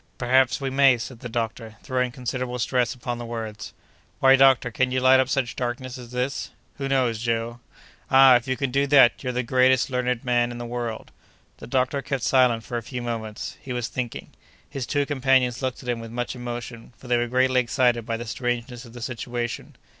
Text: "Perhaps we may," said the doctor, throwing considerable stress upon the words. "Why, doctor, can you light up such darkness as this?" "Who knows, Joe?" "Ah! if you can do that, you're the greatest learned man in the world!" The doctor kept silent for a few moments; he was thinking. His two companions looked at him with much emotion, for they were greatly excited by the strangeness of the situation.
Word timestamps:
"Perhaps 0.17 0.59
we 0.59 0.71
may," 0.71 0.97
said 0.97 1.19
the 1.19 1.29
doctor, 1.29 1.75
throwing 1.83 2.11
considerable 2.11 2.57
stress 2.57 2.95
upon 2.95 3.19
the 3.19 3.23
words. 3.25 3.71
"Why, 4.19 4.35
doctor, 4.35 4.71
can 4.71 4.89
you 4.89 4.99
light 4.99 5.19
up 5.19 5.29
such 5.29 5.55
darkness 5.55 5.95
as 5.99 6.09
this?" 6.09 6.49
"Who 6.79 6.87
knows, 6.89 7.19
Joe?" 7.19 7.59
"Ah! 8.09 8.35
if 8.35 8.47
you 8.47 8.57
can 8.57 8.71
do 8.71 8.87
that, 8.87 9.23
you're 9.23 9.31
the 9.31 9.43
greatest 9.43 9.91
learned 9.91 10.25
man 10.25 10.51
in 10.51 10.57
the 10.57 10.65
world!" 10.65 11.11
The 11.57 11.67
doctor 11.67 12.01
kept 12.01 12.23
silent 12.23 12.63
for 12.63 12.77
a 12.77 12.81
few 12.81 13.03
moments; 13.03 13.57
he 13.61 13.73
was 13.73 13.89
thinking. 13.89 14.31
His 14.67 14.87
two 14.87 15.05
companions 15.05 15.61
looked 15.61 15.83
at 15.83 15.89
him 15.89 15.99
with 15.99 16.09
much 16.09 16.35
emotion, 16.35 16.93
for 16.97 17.07
they 17.07 17.17
were 17.17 17.27
greatly 17.27 17.59
excited 17.59 18.03
by 18.03 18.17
the 18.17 18.25
strangeness 18.25 18.85
of 18.85 18.93
the 18.93 19.03
situation. 19.03 19.75